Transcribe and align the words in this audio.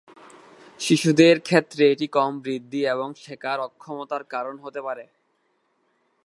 শিশুদের 0.79 1.35
ক্ষেত্রে 1.39 1.83
এটি 1.91 2.07
কম 2.07 2.31
বৃদ্ধি 2.39 2.81
এবং 2.85 3.07
শেখার 3.15 3.59
অক্ষমতার 3.59 4.23
কারণ 4.23 4.55
হতে 4.59 4.81
পারে। 4.81 5.05